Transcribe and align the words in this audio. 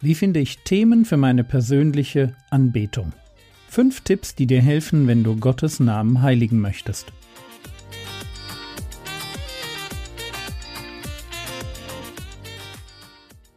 Wie 0.00 0.14
finde 0.14 0.38
ich 0.38 0.58
Themen 0.58 1.04
für 1.04 1.16
meine 1.16 1.42
persönliche 1.42 2.36
Anbetung? 2.50 3.12
Fünf 3.68 4.02
Tipps, 4.02 4.36
die 4.36 4.46
dir 4.46 4.62
helfen, 4.62 5.08
wenn 5.08 5.24
du 5.24 5.34
Gottes 5.34 5.80
Namen 5.80 6.22
heiligen 6.22 6.60
möchtest. 6.60 7.12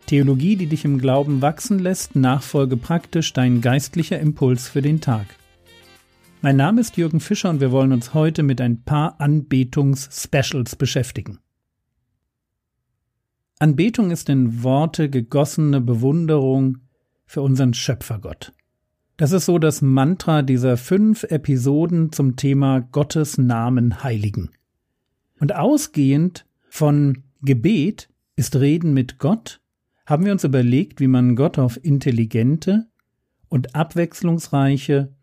Theologie, 0.08 0.56
die 0.56 0.66
dich 0.66 0.84
im 0.84 0.98
Glauben 0.98 1.44
wachsen 1.44 1.78
lässt, 1.78 2.16
nachfolge 2.16 2.76
praktisch 2.76 3.34
dein 3.34 3.62
geistlicher 3.62 4.20
Impuls 4.20 4.68
für 4.68 4.82
den 4.82 5.00
Tag. 5.00 5.28
Mein 6.42 6.56
Name 6.56 6.82
ist 6.82 6.98
Jürgen 6.98 7.20
Fischer 7.20 7.52
und 7.52 7.62
wir 7.62 7.72
wollen 7.72 7.94
uns 7.94 8.16
heute 8.16 8.42
mit 8.42 8.62
ein 8.62 8.82
paar 8.82 9.22
Anbetungs-Specials 9.22 10.76
beschäftigen. 10.76 11.38
Anbetung 13.62 14.10
ist 14.10 14.28
in 14.28 14.64
Worte 14.64 15.08
gegossene 15.08 15.82
Bewunderung 15.82 16.80
für 17.28 17.44
unseren 17.44 17.76
Schöpfergott. 17.76 18.54
Das 19.18 19.34
ist 19.34 19.46
so 19.46 19.60
das 19.60 19.84
Mantra 19.84 20.42
dieser 20.42 20.78
fünf 20.78 21.22
Episoden 21.26 22.12
zum 22.12 22.38
Thema 22.38 22.80
Gottes 22.80 23.38
Namen 23.38 24.04
heiligen. 24.04 24.50
Und 25.40 25.54
ausgehend 25.54 26.48
von 26.70 27.22
Gebet 27.44 28.10
ist 28.36 28.56
Reden 28.56 28.96
mit 28.96 29.20
Gott, 29.20 29.62
haben 30.08 30.26
wir 30.26 30.32
uns 30.32 30.44
überlegt, 30.44 31.00
wie 31.00 31.08
man 31.08 31.36
Gott 31.36 31.60
auf 31.60 31.80
intelligente 31.86 32.88
und 33.48 33.76
abwechslungsreiche 33.76 35.14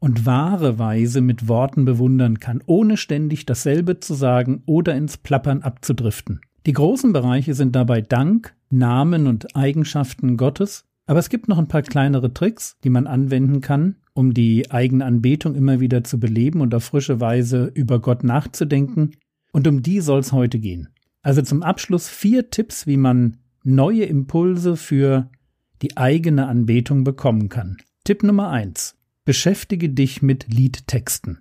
und 0.00 0.26
wahre 0.26 0.80
Weise 0.80 1.20
mit 1.20 1.46
Worten 1.46 1.84
bewundern 1.84 2.40
kann, 2.40 2.60
ohne 2.66 2.96
ständig 2.96 3.46
dasselbe 3.46 4.00
zu 4.00 4.14
sagen 4.14 4.64
oder 4.66 4.96
ins 4.96 5.16
Plappern 5.16 5.62
abzudriften. 5.62 6.40
Die 6.66 6.72
großen 6.72 7.12
Bereiche 7.12 7.52
sind 7.52 7.76
dabei 7.76 8.00
Dank, 8.00 8.54
Namen 8.70 9.26
und 9.26 9.54
Eigenschaften 9.54 10.38
Gottes, 10.38 10.86
aber 11.06 11.18
es 11.18 11.28
gibt 11.28 11.46
noch 11.46 11.58
ein 11.58 11.68
paar 11.68 11.82
kleinere 11.82 12.32
Tricks, 12.32 12.78
die 12.84 12.88
man 12.88 13.06
anwenden 13.06 13.60
kann, 13.60 13.96
um 14.14 14.32
die 14.32 14.70
eigene 14.70 15.04
Anbetung 15.04 15.54
immer 15.54 15.80
wieder 15.80 16.04
zu 16.04 16.18
beleben 16.18 16.62
und 16.62 16.74
auf 16.74 16.84
frische 16.84 17.20
Weise 17.20 17.70
über 17.74 18.00
Gott 18.00 18.24
nachzudenken, 18.24 19.12
und 19.52 19.68
um 19.68 19.82
die 19.82 20.00
soll 20.00 20.20
es 20.20 20.32
heute 20.32 20.58
gehen. 20.58 20.88
Also 21.22 21.42
zum 21.42 21.62
Abschluss 21.62 22.08
vier 22.08 22.50
Tipps, 22.50 22.86
wie 22.86 22.96
man 22.96 23.36
neue 23.62 24.04
Impulse 24.04 24.76
für 24.76 25.30
die 25.82 25.96
eigene 25.96 26.46
Anbetung 26.46 27.04
bekommen 27.04 27.50
kann. 27.50 27.76
Tipp 28.04 28.22
Nummer 28.22 28.48
eins: 28.48 28.96
Beschäftige 29.24 29.90
dich 29.90 30.22
mit 30.22 30.52
Liedtexten. 30.52 31.40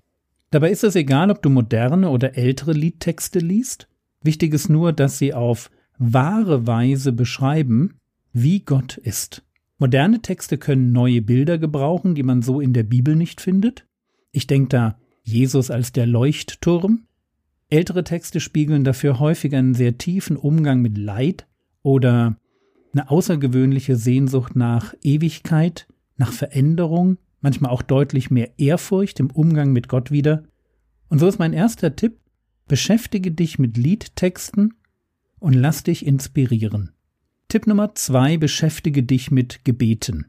Dabei 0.51 0.69
ist 0.69 0.83
es 0.83 0.95
egal, 0.95 1.31
ob 1.31 1.41
du 1.41 1.49
moderne 1.49 2.09
oder 2.09 2.37
ältere 2.37 2.73
Liedtexte 2.73 3.39
liest. 3.39 3.87
Wichtig 4.23 4.53
ist 4.53 4.69
nur, 4.69 4.93
dass 4.93 5.17
sie 5.17 5.33
auf 5.33 5.69
wahre 5.97 6.65
Weise 6.65 7.11
beschreiben, 7.11 7.95
wie 8.31 8.61
Gott 8.61 8.97
ist. 8.97 9.43
Moderne 9.77 10.21
Texte 10.21 10.57
können 10.57 10.91
neue 10.91 11.21
Bilder 11.21 11.57
gebrauchen, 11.57 12.15
die 12.15 12.23
man 12.23 12.41
so 12.41 12.61
in 12.61 12.73
der 12.73 12.83
Bibel 12.83 13.15
nicht 13.15 13.41
findet. 13.41 13.85
Ich 14.31 14.47
denke 14.47 14.69
da 14.69 14.97
Jesus 15.23 15.69
als 15.69 15.91
der 15.91 16.07
Leuchtturm. 16.07 17.05
Ältere 17.69 18.03
Texte 18.03 18.39
spiegeln 18.39 18.83
dafür 18.83 19.19
häufig 19.19 19.55
einen 19.55 19.73
sehr 19.73 19.97
tiefen 19.97 20.37
Umgang 20.37 20.81
mit 20.81 20.97
Leid 20.97 21.47
oder 21.81 22.37
eine 22.93 23.09
außergewöhnliche 23.09 23.95
Sehnsucht 23.95 24.55
nach 24.55 24.93
Ewigkeit, 25.01 25.87
nach 26.17 26.31
Veränderung, 26.31 27.17
manchmal 27.41 27.71
auch 27.71 27.81
deutlich 27.81 28.31
mehr 28.31 28.57
Ehrfurcht 28.57 29.19
im 29.19 29.31
Umgang 29.31 29.73
mit 29.73 29.89
Gott 29.89 30.11
wieder. 30.11 30.43
Und 31.09 31.19
so 31.19 31.27
ist 31.27 31.39
mein 31.39 31.53
erster 31.53 31.95
Tipp, 31.95 32.19
Beschäftige 32.67 33.31
dich 33.31 33.59
mit 33.59 33.77
Liedtexten 33.77 34.73
und 35.39 35.53
lass 35.53 35.83
dich 35.83 36.05
inspirieren. 36.05 36.91
Tipp 37.49 37.67
Nummer 37.67 37.93
zwei, 37.95 38.37
beschäftige 38.37 39.03
dich 39.03 39.29
mit 39.29 39.65
Gebeten. 39.65 40.27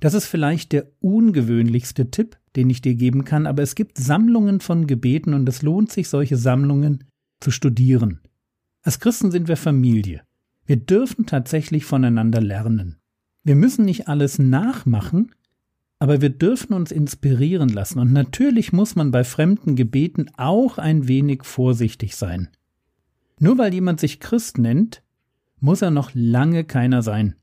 Das 0.00 0.14
ist 0.14 0.26
vielleicht 0.26 0.72
der 0.72 0.88
ungewöhnlichste 1.00 2.10
Tipp, 2.10 2.36
den 2.56 2.70
ich 2.70 2.80
dir 2.80 2.94
geben 2.94 3.24
kann, 3.24 3.46
aber 3.46 3.62
es 3.62 3.74
gibt 3.74 3.98
Sammlungen 3.98 4.60
von 4.60 4.86
Gebeten 4.86 5.34
und 5.34 5.48
es 5.48 5.62
lohnt 5.62 5.92
sich, 5.92 6.08
solche 6.08 6.36
Sammlungen 6.36 7.04
zu 7.40 7.50
studieren. 7.50 8.20
Als 8.82 8.98
Christen 8.98 9.30
sind 9.30 9.46
wir 9.46 9.56
Familie. 9.56 10.22
Wir 10.66 10.76
dürfen 10.76 11.26
tatsächlich 11.26 11.84
voneinander 11.84 12.40
lernen. 12.40 12.96
Wir 13.44 13.54
müssen 13.54 13.84
nicht 13.84 14.08
alles 14.08 14.38
nachmachen, 14.38 15.34
aber 16.02 16.20
wir 16.20 16.30
dürfen 16.30 16.72
uns 16.72 16.90
inspirieren 16.90 17.68
lassen 17.68 18.00
und 18.00 18.12
natürlich 18.12 18.72
muss 18.72 18.96
man 18.96 19.12
bei 19.12 19.22
fremden 19.22 19.76
Gebeten 19.76 20.26
auch 20.36 20.76
ein 20.76 21.06
wenig 21.06 21.44
vorsichtig 21.44 22.16
sein. 22.16 22.48
Nur 23.38 23.56
weil 23.56 23.72
jemand 23.72 24.00
sich 24.00 24.18
Christ 24.18 24.58
nennt, 24.58 25.04
muss 25.60 25.80
er 25.80 25.92
noch 25.92 26.10
lange 26.12 26.64
keiner 26.64 27.02
sein. 27.02 27.36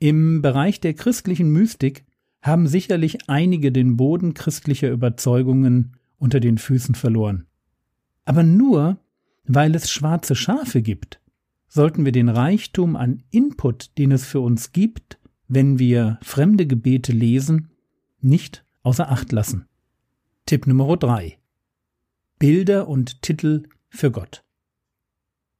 Im 0.00 0.42
Bereich 0.42 0.80
der 0.80 0.94
christlichen 0.94 1.52
Mystik 1.52 2.04
haben 2.42 2.66
sicherlich 2.66 3.28
einige 3.28 3.70
den 3.70 3.96
Boden 3.96 4.34
christlicher 4.34 4.90
Überzeugungen 4.90 5.92
unter 6.18 6.40
den 6.40 6.58
Füßen 6.58 6.96
verloren. 6.96 7.46
Aber 8.24 8.42
nur, 8.42 8.98
weil 9.44 9.72
es 9.76 9.88
schwarze 9.88 10.34
Schafe 10.34 10.82
gibt, 10.82 11.20
sollten 11.68 12.04
wir 12.04 12.10
den 12.10 12.28
Reichtum 12.28 12.96
an 12.96 13.22
Input, 13.30 13.96
den 13.98 14.10
es 14.10 14.26
für 14.26 14.40
uns 14.40 14.72
gibt, 14.72 15.17
wenn 15.48 15.78
wir 15.78 16.18
fremde 16.22 16.66
Gebete 16.66 17.12
lesen, 17.12 17.70
nicht 18.20 18.64
außer 18.82 19.10
Acht 19.10 19.32
lassen. 19.32 19.66
Tipp 20.46 20.66
Nummer 20.66 20.96
drei: 20.96 21.38
Bilder 22.38 22.88
und 22.88 23.22
Titel 23.22 23.64
für 23.88 24.10
Gott. 24.10 24.44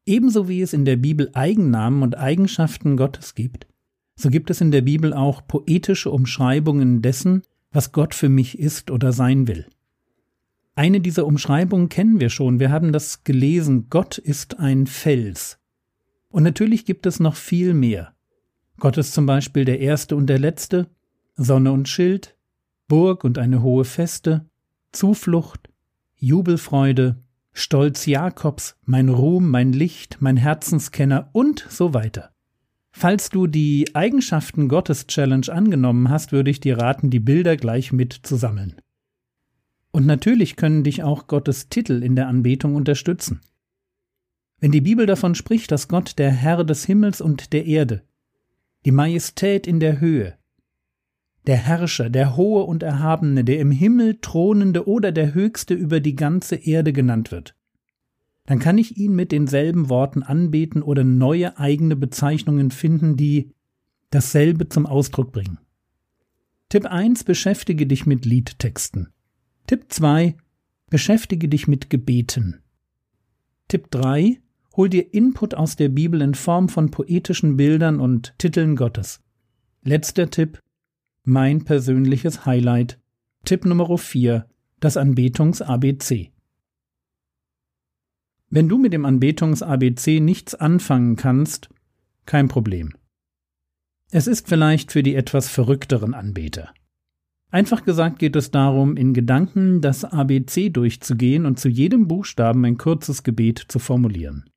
Ebenso 0.07 0.49
wie 0.49 0.63
es 0.63 0.73
in 0.73 0.85
der 0.85 0.97
Bibel 0.97 1.31
Eigennamen 1.35 2.03
und 2.03 2.17
Eigenschaften 2.17 2.97
Gottes 2.97 3.35
gibt, 3.35 3.67
so 4.17 4.31
gibt 4.31 4.51
es 4.51 4.61
in 4.61 4.71
der 4.71 4.83
Bibel 4.83 5.13
auch 5.13 5.47
poetische 5.47 6.11
Umschreibungen 6.11 7.03
dessen, 7.03 7.43
was 7.71 7.93
Gott 7.93 8.15
für 8.15 8.29
mich 8.29 8.59
ist 8.59 8.91
oder 8.91 9.13
sein 9.13 9.47
will. 9.47 9.67
Eine 10.75 11.01
dieser 11.01 11.27
Umschreibungen 11.27 11.89
kennen 11.89 12.21
wir 12.21 12.31
schon, 12.31 12.61
wir 12.61 12.71
haben 12.71 12.93
das 12.93 13.25
gelesen, 13.25 13.89
Gott 13.91 14.19
ist 14.19 14.59
ein 14.59 14.87
Fels. 14.87 15.59
Und 16.31 16.43
natürlich 16.43 16.85
gibt 16.85 17.07
es 17.07 17.21
noch 17.21 17.37
viel 17.37 17.75
mehr. 17.75 18.15
Gott 18.79 18.97
ist 18.97 19.13
zum 19.13 19.27
Beispiel 19.27 19.65
der 19.65 19.81
Erste 19.81 20.15
und 20.15 20.27
der 20.27 20.39
Letzte, 20.39 20.89
Sonne 21.37 21.73
und 21.73 21.89
Schild, 21.89 22.37
Burg 22.87 23.25
und 23.25 23.39
eine 23.39 23.63
hohe 23.63 23.85
Feste, 23.85 24.47
Zuflucht, 24.93 25.69
Jubelfreude, 26.17 27.17
Stolz 27.53 28.07
Jakobs, 28.07 28.77
mein 28.85 29.09
Ruhm, 29.09 29.51
mein 29.51 29.73
Licht, 29.73 30.19
mein 30.21 30.37
Herzenskenner 30.37 31.29
und 31.33 31.67
so 31.69 31.93
weiter. 31.93 32.31
Falls 32.93 33.31
du 33.31 33.47
die 33.47 33.95
Eigenschaften 33.95 34.69
Gottes 34.69 35.07
Challenge 35.07 35.47
angenommen 35.49 36.09
hast, 36.09 36.33
würde 36.33 36.51
ich 36.51 36.61
dir 36.61 36.79
raten, 36.79 37.11
die 37.11 37.21
Bilder 37.21 37.57
gleich 37.57 37.93
mit 37.93 38.13
zu 38.13 38.37
sammeln. 38.37 38.77
Und 39.91 40.07
natürlich 40.07 40.57
können 40.57 40.85
dich 40.85 41.03
auch 41.03 41.27
Gottes 41.27 41.69
Titel 41.69 42.03
in 42.03 42.17
der 42.17 42.29
Anbetung 42.29 42.75
unterstützen. 42.75 43.41
Wenn 44.61 44.73
die 44.73 44.81
Bibel 44.81 45.07
davon 45.07 45.35
spricht, 45.35 45.71
dass 45.71 45.89
Gott 45.89 46.19
der 46.19 46.31
Herr 46.31 46.65
des 46.65 46.85
Himmels 46.85 47.21
und 47.21 47.53
der 47.53 47.67
Erde, 47.67 48.03
die 48.85 48.93
Majestät 48.93 49.67
in 49.67 49.81
der 49.81 50.01
Höhe, 50.01 50.39
der 51.47 51.57
Herrscher, 51.57 52.11
der 52.11 52.37
Hohe 52.37 52.65
und 52.65 52.83
Erhabene, 52.83 53.45
der 53.45 53.61
im 53.61 53.71
Himmel 53.71 54.19
thronende 54.21 54.87
oder 54.87 55.13
der 55.13 55.35
Höchste 55.35 55.75
über 55.75 56.01
die 56.01 56.15
ganze 56.15 56.57
Erde 56.57 56.93
genannt 56.93 57.31
wird, 57.31 57.55
dann 58.45 58.59
kann 58.59 58.79
ich 58.79 58.97
ihn 58.97 59.15
mit 59.15 59.33
denselben 59.33 59.89
Worten 59.89 60.23
anbeten 60.23 60.83
oder 60.83 61.05
neue 61.05 61.59
eigene 61.59 61.97
Bezeichnungen 61.97 62.71
finden, 62.71 63.17
die 63.17 63.53
dasselbe 64.11 64.69
zum 64.69 64.87
Ausdruck 64.87 65.33
bringen. 65.33 65.59
Tipp 66.71 66.87
1 66.87 67.25
beschäftige 67.25 67.87
dich 67.87 68.07
mit 68.07 68.27
Liedtexten. 68.27 69.09
Tipp 69.67 69.87
2 69.89 70.37
beschäftige 70.91 71.49
dich 71.49 71.67
mit 71.67 71.91
Gebeten. 71.91 72.63
Tipp 73.69 73.91
3 73.91 74.41
Hol 74.79 74.89
dir 74.89 75.13
Input 75.13 75.57
aus 75.57 75.75
der 75.75 75.89
Bibel 75.89 76.23
in 76.23 76.35
Form 76.35 76.69
von 76.69 76.93
poetischen 76.93 77.57
Bildern 77.57 77.99
und 77.99 78.39
Titeln 78.39 78.77
Gottes. 78.77 79.21
Letzter 79.83 80.31
Tipp. 80.31 80.61
Mein 81.25 81.65
persönliches 81.65 82.47
Highlight. 82.47 82.97
Tipp 83.45 83.65
Nummer 83.65 83.99
4. 83.99 84.49
Das 84.79 84.97
Anbetungs-ABC. 84.97 86.31
Wenn 88.51 88.69
du 88.69 88.79
mit 88.79 88.93
dem 88.93 89.05
Anbetungs-ABC 89.05 90.21
nichts 90.21 90.55
anfangen 90.55 91.17
kannst, 91.17 91.71
kein 92.25 92.47
Problem. 92.47 92.93
Es 94.13 94.29
ist 94.29 94.47
vielleicht 94.47 94.93
für 94.93 95.03
die 95.03 95.17
etwas 95.17 95.49
verrückteren 95.49 96.15
Anbeter. 96.15 96.73
Einfach 97.51 97.85
gesagt 97.85 98.21
geht 98.21 98.37
es 98.37 98.53
darum, 98.53 98.97
in 98.97 99.13
Gedanken 99.13 99.81
das 99.81 100.05
ABC 100.05 100.71
durchzugehen 100.71 101.47
und 101.47 101.59
zu 101.59 101.69
jedem 101.69 102.07
Buchstaben 102.07 102.65
ein 102.65 102.79
kurzes 102.79 103.25
Gebet 103.25 103.59
zu 103.67 103.81
formulieren. 103.81 104.49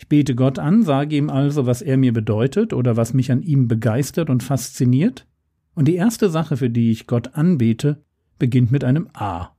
Ich 0.00 0.08
bete 0.08 0.34
Gott 0.34 0.58
an, 0.58 0.82
sage 0.82 1.14
ihm 1.14 1.28
also, 1.28 1.66
was 1.66 1.82
er 1.82 1.98
mir 1.98 2.14
bedeutet 2.14 2.72
oder 2.72 2.96
was 2.96 3.12
mich 3.12 3.30
an 3.30 3.42
ihm 3.42 3.68
begeistert 3.68 4.30
und 4.30 4.42
fasziniert. 4.42 5.26
Und 5.74 5.88
die 5.88 5.94
erste 5.94 6.30
Sache, 6.30 6.56
für 6.56 6.70
die 6.70 6.90
ich 6.90 7.06
Gott 7.06 7.34
anbete, 7.34 8.02
beginnt 8.38 8.72
mit 8.72 8.82
einem 8.82 9.10
A. 9.12 9.54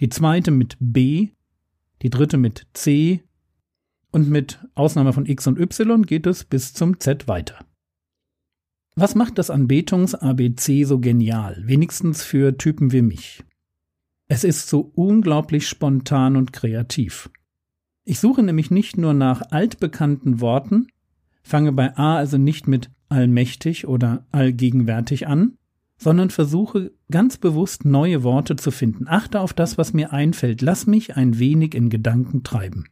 Die 0.00 0.08
zweite 0.08 0.50
mit 0.50 0.78
B, 0.80 1.28
die 2.00 2.08
dritte 2.08 2.38
mit 2.38 2.68
C 2.72 3.22
und 4.12 4.30
mit 4.30 4.66
Ausnahme 4.74 5.12
von 5.12 5.26
X 5.26 5.46
und 5.46 5.60
Y 5.60 6.06
geht 6.06 6.26
es 6.26 6.44
bis 6.44 6.72
zum 6.72 6.98
Z 6.98 7.28
weiter. 7.28 7.66
Was 8.94 9.14
macht 9.14 9.36
das 9.36 9.50
Anbetungs-ABC 9.50 10.84
so 10.84 11.00
genial, 11.00 11.62
wenigstens 11.66 12.22
für 12.24 12.56
Typen 12.56 12.92
wie 12.92 13.02
mich? 13.02 13.44
Es 14.26 14.42
ist 14.42 14.70
so 14.70 14.90
unglaublich 14.94 15.68
spontan 15.68 16.34
und 16.34 16.54
kreativ. 16.54 17.28
Ich 18.08 18.20
suche 18.20 18.42
nämlich 18.42 18.70
nicht 18.70 18.96
nur 18.96 19.12
nach 19.12 19.42
altbekannten 19.50 20.40
Worten, 20.40 20.86
fange 21.42 21.72
bei 21.72 21.94
A 21.98 22.16
also 22.16 22.38
nicht 22.38 22.66
mit 22.66 22.90
allmächtig 23.10 23.86
oder 23.86 24.24
allgegenwärtig 24.32 25.26
an, 25.26 25.58
sondern 25.98 26.30
versuche 26.30 26.92
ganz 27.10 27.36
bewusst 27.36 27.84
neue 27.84 28.22
Worte 28.22 28.56
zu 28.56 28.70
finden. 28.70 29.06
Achte 29.08 29.40
auf 29.40 29.52
das, 29.52 29.76
was 29.76 29.92
mir 29.92 30.10
einfällt. 30.10 30.62
Lass 30.62 30.86
mich 30.86 31.18
ein 31.18 31.38
wenig 31.38 31.74
in 31.74 31.90
Gedanken 31.90 32.44
treiben. 32.44 32.86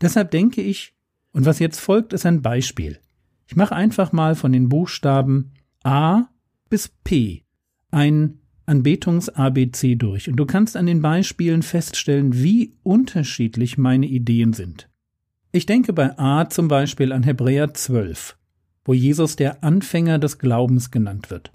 Deshalb 0.00 0.30
denke 0.30 0.62
ich, 0.62 0.94
und 1.32 1.44
was 1.44 1.58
jetzt 1.58 1.78
folgt, 1.78 2.14
ist 2.14 2.24
ein 2.24 2.40
Beispiel. 2.40 3.00
Ich 3.46 3.54
mache 3.54 3.76
einfach 3.76 4.12
mal 4.12 4.34
von 4.34 4.50
den 4.52 4.70
Buchstaben 4.70 5.52
A 5.84 6.22
bis 6.70 6.88
P 6.88 7.44
ein 7.90 8.38
Anbetungs-ABC 8.66 9.96
durch 9.96 10.28
und 10.28 10.36
du 10.36 10.46
kannst 10.46 10.76
an 10.76 10.86
den 10.86 11.02
Beispielen 11.02 11.62
feststellen, 11.62 12.34
wie 12.34 12.74
unterschiedlich 12.82 13.78
meine 13.78 14.06
Ideen 14.06 14.52
sind. 14.52 14.88
Ich 15.52 15.66
denke 15.66 15.92
bei 15.92 16.18
A 16.18 16.48
zum 16.48 16.68
Beispiel 16.68 17.12
an 17.12 17.22
Hebräer 17.22 17.74
12, 17.74 18.36
wo 18.84 18.94
Jesus 18.94 19.36
der 19.36 19.62
Anfänger 19.62 20.18
des 20.18 20.38
Glaubens 20.38 20.90
genannt 20.90 21.30
wird. 21.30 21.52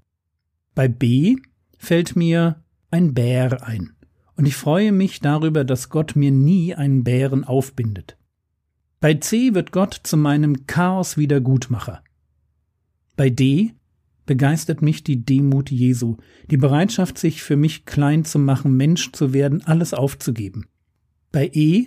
Bei 0.74 0.86
B 0.86 1.36
fällt 1.76 2.14
mir 2.14 2.62
ein 2.90 3.14
Bär 3.14 3.66
ein, 3.66 3.96
und 4.36 4.46
ich 4.46 4.54
freue 4.54 4.92
mich 4.92 5.20
darüber, 5.20 5.64
dass 5.64 5.88
Gott 5.88 6.14
mir 6.14 6.30
nie 6.30 6.74
einen 6.74 7.02
Bären 7.02 7.42
aufbindet. 7.42 8.16
Bei 9.00 9.14
C 9.14 9.54
wird 9.54 9.72
Gott 9.72 10.00
zu 10.02 10.16
meinem 10.16 10.66
Chaos-Wiedergutmacher. 10.66 12.02
Bei 13.16 13.30
D 13.30 13.74
begeistert 14.28 14.82
mich 14.82 15.02
die 15.02 15.24
Demut 15.24 15.70
Jesu, 15.70 16.18
die 16.50 16.58
Bereitschaft, 16.58 17.18
sich 17.18 17.42
für 17.42 17.56
mich 17.56 17.86
klein 17.86 18.26
zu 18.26 18.38
machen, 18.38 18.76
Mensch 18.76 19.10
zu 19.12 19.32
werden, 19.32 19.64
alles 19.64 19.94
aufzugeben. 19.94 20.66
Bei 21.32 21.50
E 21.52 21.86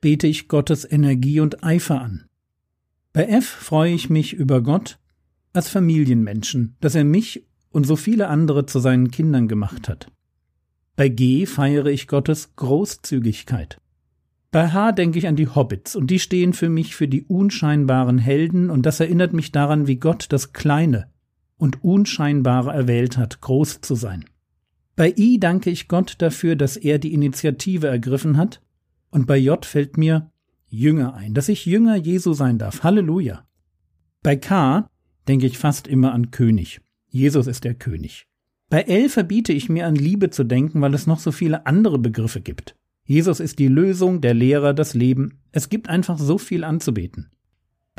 bete 0.00 0.26
ich 0.26 0.46
Gottes 0.46 0.90
Energie 0.90 1.40
und 1.40 1.64
Eifer 1.64 2.00
an. 2.00 2.26
Bei 3.14 3.24
F 3.24 3.46
freue 3.46 3.94
ich 3.94 4.10
mich 4.10 4.34
über 4.34 4.62
Gott 4.62 4.98
als 5.54 5.70
Familienmenschen, 5.70 6.76
dass 6.80 6.94
er 6.94 7.04
mich 7.04 7.46
und 7.70 7.86
so 7.86 7.96
viele 7.96 8.28
andere 8.28 8.66
zu 8.66 8.78
seinen 8.78 9.10
Kindern 9.10 9.48
gemacht 9.48 9.88
hat. 9.88 10.12
Bei 10.96 11.08
G 11.08 11.46
feiere 11.46 11.86
ich 11.86 12.06
Gottes 12.08 12.54
Großzügigkeit. 12.56 13.80
Bei 14.50 14.68
H 14.68 14.92
denke 14.92 15.18
ich 15.18 15.26
an 15.26 15.36
die 15.36 15.48
Hobbits, 15.48 15.96
und 15.96 16.10
die 16.10 16.18
stehen 16.18 16.52
für 16.52 16.68
mich 16.68 16.94
für 16.94 17.08
die 17.08 17.22
unscheinbaren 17.22 18.18
Helden, 18.18 18.68
und 18.68 18.84
das 18.84 19.00
erinnert 19.00 19.32
mich 19.32 19.50
daran, 19.50 19.86
wie 19.86 19.96
Gott 19.96 20.26
das 20.28 20.52
Kleine 20.52 21.09
und 21.60 21.84
Unscheinbare 21.84 22.72
erwählt 22.72 23.16
hat, 23.16 23.40
groß 23.40 23.80
zu 23.80 23.94
sein. 23.94 24.24
Bei 24.96 25.14
I 25.16 25.38
danke 25.38 25.70
ich 25.70 25.88
Gott 25.88 26.16
dafür, 26.18 26.56
dass 26.56 26.76
er 26.76 26.98
die 26.98 27.14
Initiative 27.14 27.86
ergriffen 27.86 28.36
hat, 28.36 28.60
und 29.10 29.26
bei 29.26 29.36
J 29.36 29.64
fällt 29.64 29.96
mir 29.96 30.30
Jünger 30.68 31.14
ein, 31.14 31.34
dass 31.34 31.48
ich 31.48 31.66
Jünger 31.66 31.96
Jesu 31.96 32.32
sein 32.32 32.58
darf. 32.58 32.82
Halleluja. 32.82 33.44
Bei 34.22 34.36
K 34.36 34.88
denke 35.26 35.46
ich 35.46 35.58
fast 35.58 35.88
immer 35.88 36.12
an 36.12 36.30
König. 36.30 36.80
Jesus 37.08 37.46
ist 37.46 37.64
der 37.64 37.74
König. 37.74 38.26
Bei 38.68 38.82
L 38.82 39.08
verbiete 39.08 39.52
ich 39.52 39.68
mir 39.68 39.86
an 39.86 39.96
Liebe 39.96 40.30
zu 40.30 40.44
denken, 40.44 40.80
weil 40.80 40.94
es 40.94 41.08
noch 41.08 41.18
so 41.18 41.32
viele 41.32 41.66
andere 41.66 41.98
Begriffe 41.98 42.40
gibt. 42.40 42.76
Jesus 43.04 43.40
ist 43.40 43.58
die 43.58 43.66
Lösung, 43.66 44.20
der 44.20 44.34
Lehrer, 44.34 44.72
das 44.72 44.94
Leben. 44.94 45.40
Es 45.50 45.68
gibt 45.68 45.88
einfach 45.88 46.18
so 46.18 46.38
viel 46.38 46.62
anzubeten. 46.62 47.30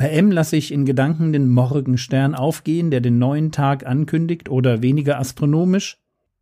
Bei 0.02 0.08
M 0.08 0.32
lasse 0.32 0.56
ich 0.56 0.72
in 0.72 0.84
Gedanken 0.84 1.32
den 1.32 1.48
Morgenstern 1.48 2.34
aufgehen, 2.34 2.90
der 2.90 3.00
den 3.00 3.20
neuen 3.20 3.52
Tag 3.52 3.86
ankündigt, 3.86 4.48
oder 4.48 4.82
weniger 4.82 5.20
astronomisch, 5.20 5.96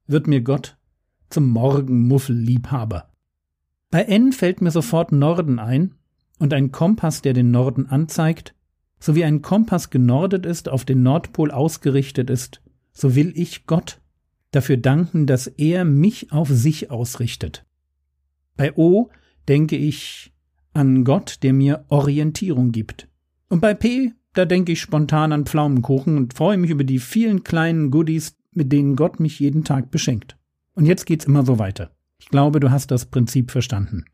wird 0.06 0.26
mir 0.26 0.40
Gott 0.40 0.78
zum 1.28 1.50
Morgenmuffelliebhaber. 1.50 3.10
Bei 3.90 4.04
N 4.04 4.32
fällt 4.32 4.62
mir 4.62 4.70
sofort 4.70 5.12
Norden 5.12 5.58
ein 5.58 5.94
und 6.38 6.54
ein 6.54 6.72
Kompass, 6.72 7.20
der 7.20 7.34
den 7.34 7.50
Norden 7.50 7.84
anzeigt, 7.84 8.54
so 8.98 9.14
wie 9.14 9.24
ein 9.24 9.42
Kompass 9.42 9.90
genordet 9.90 10.46
ist, 10.46 10.70
auf 10.70 10.86
den 10.86 11.02
Nordpol 11.02 11.50
ausgerichtet 11.50 12.30
ist, 12.30 12.62
so 12.94 13.14
will 13.14 13.30
ich 13.36 13.66
Gott 13.66 14.00
dafür 14.52 14.78
danken, 14.78 15.26
dass 15.26 15.46
er 15.46 15.84
mich 15.84 16.32
auf 16.32 16.48
sich 16.48 16.90
ausrichtet. 16.90 17.66
Bei 18.56 18.74
O 18.74 19.10
denke 19.48 19.76
ich 19.76 20.32
an 20.72 21.04
Gott, 21.04 21.42
der 21.42 21.52
mir 21.52 21.84
Orientierung 21.88 22.72
gibt. 22.72 23.09
Und 23.50 23.60
bei 23.60 23.74
P, 23.74 24.12
da 24.32 24.46
denke 24.46 24.72
ich 24.72 24.80
spontan 24.80 25.32
an 25.32 25.44
Pflaumenkuchen 25.44 26.16
und 26.16 26.34
freue 26.34 26.56
mich 26.56 26.70
über 26.70 26.84
die 26.84 27.00
vielen 27.00 27.44
kleinen 27.44 27.90
Goodies, 27.90 28.36
mit 28.52 28.72
denen 28.72 28.96
Gott 28.96 29.20
mich 29.20 29.40
jeden 29.40 29.64
Tag 29.64 29.90
beschenkt. 29.90 30.38
Und 30.74 30.86
jetzt 30.86 31.04
geht's 31.04 31.26
immer 31.26 31.44
so 31.44 31.58
weiter. 31.58 31.90
Ich 32.18 32.28
glaube, 32.28 32.60
du 32.60 32.70
hast 32.70 32.90
das 32.92 33.06
Prinzip 33.06 33.50
verstanden. 33.50 34.04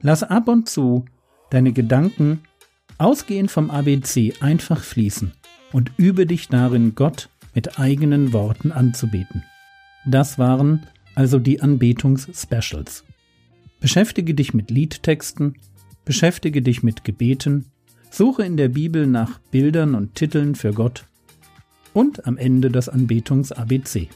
Lass 0.00 0.22
ab 0.22 0.46
und 0.46 0.68
zu 0.68 1.06
deine 1.50 1.72
Gedanken 1.72 2.40
ausgehend 2.98 3.50
vom 3.50 3.70
ABC 3.70 4.34
einfach 4.40 4.82
fließen 4.82 5.32
und 5.72 5.92
übe 5.96 6.26
dich 6.26 6.48
darin, 6.48 6.94
Gott 6.94 7.30
mit 7.54 7.78
eigenen 7.78 8.32
Worten 8.34 8.72
anzubeten. 8.72 9.42
Das 10.06 10.38
waren 10.38 10.86
also 11.14 11.38
die 11.38 11.62
Anbetungs-Specials. 11.62 13.04
Beschäftige 13.80 14.34
dich 14.34 14.52
mit 14.52 14.70
Liedtexten, 14.70 15.54
beschäftige 16.04 16.60
dich 16.60 16.82
mit 16.82 17.04
Gebeten, 17.04 17.70
suche 18.16 18.44
in 18.44 18.56
der 18.56 18.68
Bibel 18.70 19.06
nach 19.06 19.38
Bildern 19.50 19.94
und 19.94 20.14
Titeln 20.14 20.54
für 20.54 20.72
Gott 20.72 21.04
und 21.92 22.26
am 22.26 22.38
Ende 22.38 22.70
das 22.70 22.88
Anbetungs-ABC. 22.88 24.08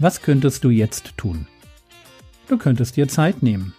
Was 0.00 0.22
könntest 0.22 0.64
du 0.64 0.70
jetzt 0.70 1.16
tun? 1.16 1.46
Du 2.48 2.58
könntest 2.58 2.96
dir 2.96 3.06
Zeit 3.06 3.44
nehmen, 3.44 3.74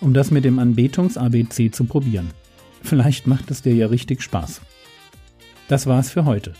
um 0.00 0.14
das 0.14 0.30
mit 0.30 0.46
dem 0.46 0.58
Anbetungs-ABC 0.58 1.72
zu 1.72 1.84
probieren. 1.84 2.30
Vielleicht 2.82 3.26
macht 3.26 3.50
es 3.50 3.60
dir 3.60 3.74
ja 3.74 3.88
richtig 3.88 4.22
Spaß. 4.22 4.62
Das 5.68 5.86
war's 5.86 6.10
für 6.10 6.24
heute. 6.24 6.54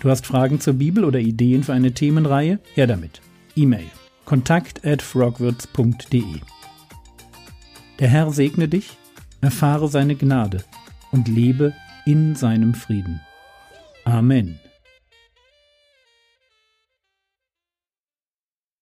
Du 0.00 0.08
hast 0.08 0.26
Fragen 0.26 0.58
zur 0.58 0.74
Bibel 0.74 1.04
oder 1.04 1.18
Ideen 1.18 1.64
für 1.64 1.74
eine 1.74 1.92
Themenreihe? 1.92 2.60
Her 2.74 2.86
damit. 2.86 3.20
E-Mail 3.54 3.90
kontakt 4.26 4.84
at 4.84 5.00
frogwords.de. 5.00 6.40
Der 7.98 8.08
Herr 8.08 8.30
segne 8.30 8.68
dich, 8.68 8.98
erfahre 9.40 9.88
seine 9.88 10.16
Gnade 10.16 10.64
und 11.12 11.28
lebe 11.28 11.72
in 12.04 12.34
seinem 12.34 12.74
Frieden. 12.74 13.20
Amen. 14.04 14.60